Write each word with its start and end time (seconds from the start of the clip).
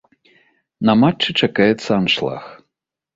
На 0.89 0.95
матчы 1.01 1.35
чакаецца 1.47 1.89
аншлаг. 1.99 2.43